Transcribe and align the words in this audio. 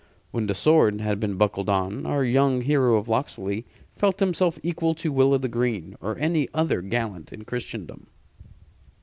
When 0.31 0.47
the 0.47 0.55
sword 0.55 0.99
had 0.99 1.19
been 1.19 1.35
buckled 1.35 1.69
on, 1.69 2.07
our 2.07 2.23
young 2.25 2.61
hero 2.61 2.95
of 2.95 3.07
Locksley 3.07 3.67
felt 3.91 4.19
himself 4.19 4.57
equal 4.63 4.95
to 4.95 5.11
Will 5.11 5.31
o' 5.35 5.37
th' 5.37 5.51
Green 5.51 5.95
or 6.01 6.17
any 6.17 6.49
other 6.55 6.81
gallant 6.81 7.31
in 7.31 7.45
Christendom. 7.45 8.07